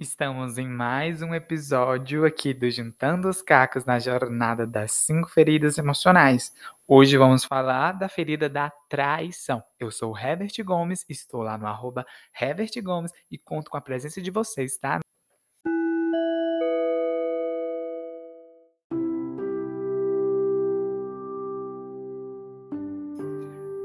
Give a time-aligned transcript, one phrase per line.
[0.00, 5.76] Estamos em mais um episódio aqui do Juntando os Cacos na jornada das cinco feridas
[5.76, 6.54] emocionais.
[6.86, 9.60] Hoje vamos falar da ferida da traição.
[9.76, 12.06] Eu sou o Herbert Gomes, estou lá no arroba
[12.40, 15.00] Herbert Gomes e conto com a presença de vocês, tá?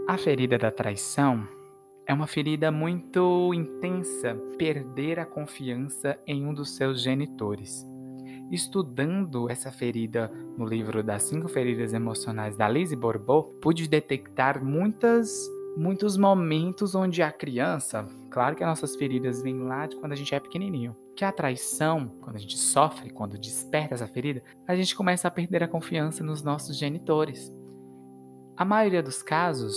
[0.08, 1.63] A ferida da traição
[2.06, 7.86] é uma ferida muito intensa perder a confiança em um dos seus genitores.
[8.52, 15.50] Estudando essa ferida no livro das cinco feridas emocionais da Lise Bourbeau, pude detectar muitas
[15.76, 20.16] muitos momentos onde a criança, claro que as nossas feridas vêm lá de quando a
[20.16, 24.76] gente é pequenininho, que a traição, quando a gente sofre, quando desperta essa ferida, a
[24.76, 27.52] gente começa a perder a confiança nos nossos genitores.
[28.56, 29.76] A maioria dos casos,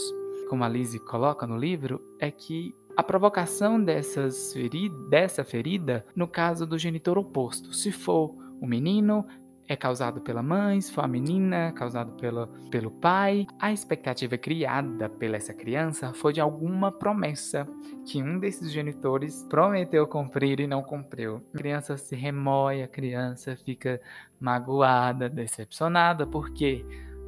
[0.49, 6.27] como a Lise coloca no livro, é que a provocação dessas feri dessa ferida, no
[6.27, 9.27] caso do genitor oposto, se for o menino,
[9.69, 13.47] é causado pela mãe, se for a menina, é causado pela, pelo pai.
[13.59, 17.67] A expectativa criada pela essa criança foi de alguma promessa
[18.07, 21.43] que um desses genitores prometeu cumprir e não cumpriu.
[21.53, 24.01] A criança se remoe, a criança fica
[24.41, 26.85] magoada, decepcionada, porque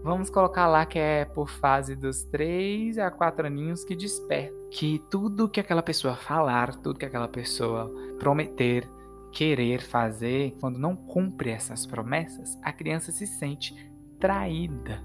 [0.08, 4.56] Vamos colocar lá que é por fase dos 3 a 4 aninhos que desperta.
[4.70, 8.88] Que tudo que aquela pessoa falar, tudo que aquela pessoa prometer,
[9.30, 13.74] querer fazer, quando não cumpre essas promessas, a criança se sente
[14.18, 15.04] traída.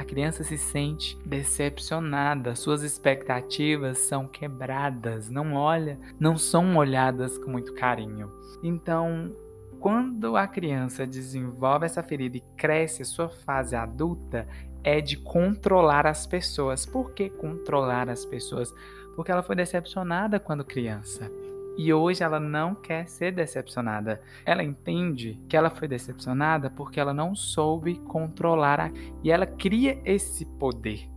[0.00, 7.52] A criança se sente decepcionada, suas expectativas são quebradas, não olha, não são olhadas com
[7.52, 8.32] muito carinho.
[8.64, 9.32] Então,
[9.80, 14.46] quando a criança desenvolve essa ferida e cresce sua fase adulta,
[14.82, 16.86] é de controlar as pessoas.
[16.86, 18.72] Por que controlar as pessoas?
[19.14, 21.30] Porque ela foi decepcionada quando criança.
[21.76, 24.20] E hoje ela não quer ser decepcionada.
[24.44, 28.90] Ela entende que ela foi decepcionada porque ela não soube controlar a...
[29.22, 31.08] e ela cria esse poder.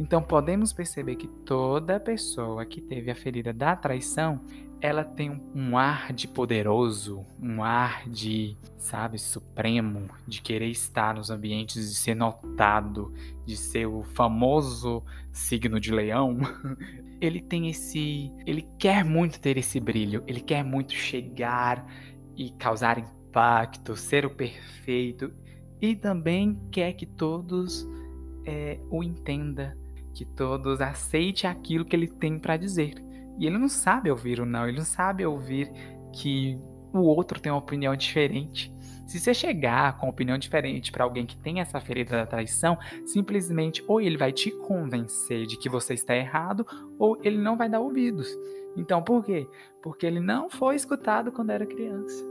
[0.00, 4.40] Então podemos perceber que toda pessoa que teve a ferida da traição,
[4.80, 11.28] ela tem um ar de poderoso, um ar de, sabe, supremo, de querer estar nos
[11.28, 13.12] ambientes, de ser notado,
[13.44, 16.38] de ser o famoso signo de leão.
[17.20, 18.32] Ele tem esse.
[18.46, 21.86] Ele quer muito ter esse brilho, ele quer muito chegar
[22.34, 25.30] e causar impacto, ser o perfeito,
[25.78, 27.86] e também quer que todos
[28.46, 29.76] é, o entenda,
[30.14, 32.94] que todos aceitem aquilo que ele tem para dizer.
[33.38, 35.70] E ele não sabe ouvir o não, ele não sabe ouvir
[36.12, 36.58] que
[36.92, 38.72] o outro tem uma opinião diferente.
[39.06, 43.82] Se você chegar com opinião diferente para alguém que tem essa ferida da traição, simplesmente
[43.88, 46.64] ou ele vai te convencer de que você está errado,
[46.96, 48.28] ou ele não vai dar ouvidos.
[48.76, 49.48] Então, por quê?
[49.82, 52.24] Porque ele não foi escutado quando era criança.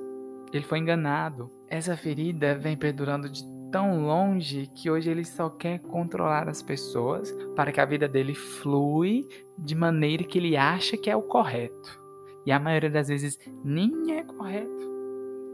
[0.53, 1.51] Ele foi enganado.
[1.67, 7.31] Essa ferida vem perdurando de tão longe que hoje ele só quer controlar as pessoas
[7.55, 11.99] para que a vida dele flui de maneira que ele acha que é o correto.
[12.45, 14.89] E a maioria das vezes nem é correto.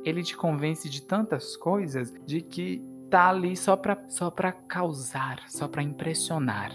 [0.03, 5.43] Ele te convence de tantas coisas de que tá ali só para só para causar,
[5.47, 6.71] só para impressionar.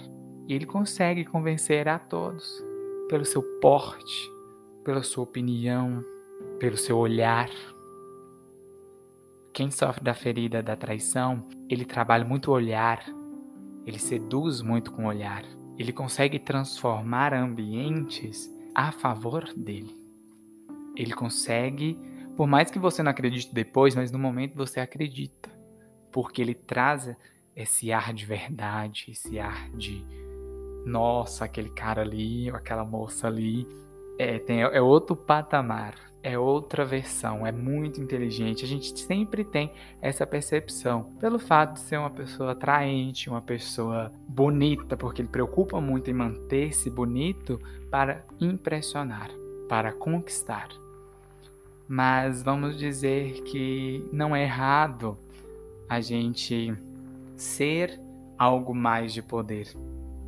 [0.48, 2.62] E ele consegue convencer a todos
[3.08, 4.30] pelo seu porte,
[4.84, 6.04] pela sua opinião,
[6.58, 7.48] pelo seu olhar.
[9.52, 13.04] Quem sofre da ferida da traição, ele trabalha muito o olhar,
[13.84, 15.44] ele seduz muito com o olhar,
[15.76, 19.94] ele consegue transformar ambientes a favor dele.
[20.96, 21.98] Ele consegue,
[22.36, 25.50] por mais que você não acredite depois, mas no momento você acredita,
[26.12, 27.14] porque ele traz
[27.56, 30.04] esse ar de verdade, esse ar de
[30.86, 33.66] nossa, aquele cara ali, ou aquela moça ali,
[34.18, 38.64] é, tem, é outro patamar é outra versão, é muito inteligente.
[38.64, 44.12] A gente sempre tem essa percepção pelo fato de ser uma pessoa atraente, uma pessoa
[44.28, 47.60] bonita, porque ele preocupa muito em manter-se bonito
[47.90, 49.30] para impressionar,
[49.68, 50.68] para conquistar.
[51.88, 55.18] Mas vamos dizer que não é errado
[55.88, 56.72] a gente
[57.34, 57.98] ser
[58.38, 59.74] algo mais de poder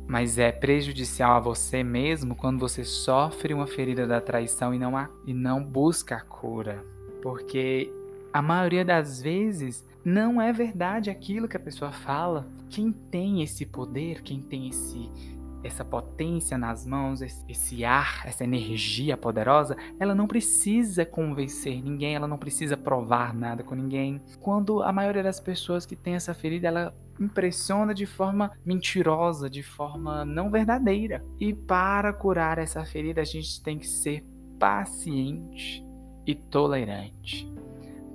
[0.07, 4.93] mas é prejudicial a você mesmo quando você sofre uma ferida da traição e não,
[5.25, 6.83] e não busca a cura.
[7.21, 7.91] Porque
[8.33, 12.47] a maioria das vezes não é verdade aquilo que a pessoa fala.
[12.69, 15.09] Quem tem esse poder, quem tem esse
[15.63, 22.27] essa potência nas mãos, esse ar, essa energia poderosa, ela não precisa convencer ninguém, ela
[22.27, 24.21] não precisa provar nada com ninguém.
[24.39, 29.63] Quando a maioria das pessoas que tem essa ferida, ela impressiona de forma mentirosa, de
[29.63, 31.23] forma não verdadeira.
[31.39, 34.23] E para curar essa ferida, a gente tem que ser
[34.59, 35.83] paciente.
[36.25, 37.51] e tolerante.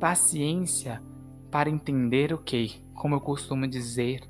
[0.01, 1.03] Paciência
[1.51, 4.23] para entender o que, como eu costumo dizer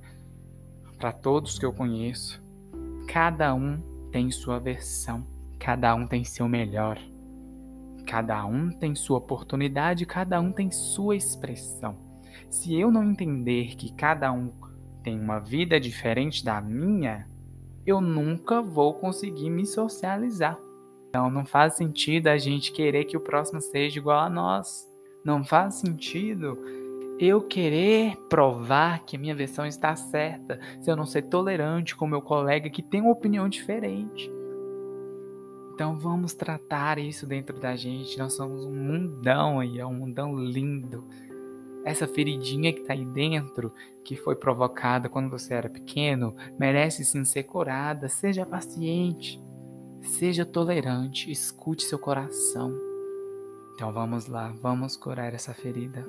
[0.98, 2.42] para todos que eu conheço,
[3.08, 3.80] cada um
[4.12, 5.26] tem sua versão,
[5.58, 6.98] cada um tem seu melhor,
[8.06, 11.96] cada um tem sua oportunidade, cada um tem sua expressão.
[12.50, 14.52] Se eu não entender que cada um
[15.02, 17.26] tem uma vida diferente da minha,
[17.86, 20.58] eu nunca vou conseguir me socializar.
[21.08, 24.86] Então não faz sentido a gente querer que o próximo seja igual a nós.
[25.24, 26.58] Não faz sentido
[27.18, 32.06] eu querer provar que a minha versão está certa, se eu não ser tolerante com
[32.06, 34.30] meu colega que tem uma opinião diferente.
[35.74, 38.18] Então vamos tratar isso dentro da gente.
[38.18, 41.04] Nós somos um mundão aí, é um mundão lindo.
[41.84, 43.72] Essa feridinha que está aí dentro,
[44.04, 48.08] que foi provocada quando você era pequeno, merece sim ser curada.
[48.08, 49.40] Seja paciente.
[50.02, 52.76] Seja tolerante, escute seu coração.
[53.74, 56.04] Então vamos lá, vamos curar essa ferida.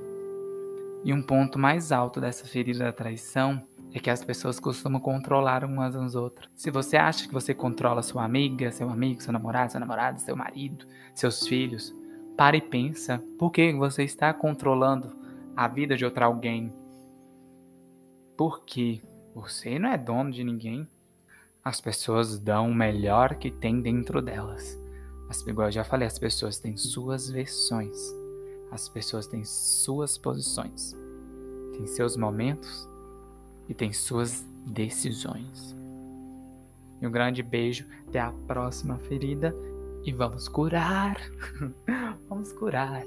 [1.03, 5.63] E um ponto mais alto dessa ferida da traição é que as pessoas costumam controlar
[5.63, 6.49] umas às outras.
[6.55, 10.35] Se você acha que você controla sua amiga, seu amigo, seu namorado, sua namorada, seu
[10.35, 10.85] marido,
[11.15, 11.95] seus filhos,
[12.37, 15.15] pare e pensa, por que você está controlando
[15.55, 16.71] a vida de outra alguém?
[18.37, 19.01] Porque
[19.33, 20.87] você não é dono de ninguém.
[21.63, 24.79] As pessoas dão o melhor que tem dentro delas.
[25.29, 28.18] As, igual eu já falei, as pessoas têm suas versões.
[28.71, 30.95] As pessoas têm suas posições.
[31.73, 32.89] Têm seus momentos
[33.67, 35.75] e têm suas decisões.
[37.01, 37.87] E um grande beijo.
[38.07, 39.55] Até a próxima ferida.
[40.03, 41.17] E vamos curar.
[42.29, 43.03] vamos curar.